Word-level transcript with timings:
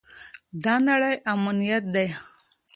دا 0.63 0.73
نړۍ 0.87 1.15
امانت 1.31 1.83
ده. 1.93 2.05